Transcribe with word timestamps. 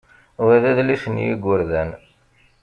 Wa 0.43 0.55
d 0.61 0.63
adlis 0.69 1.03
n 1.07 1.15
yigerdan. 1.23 1.89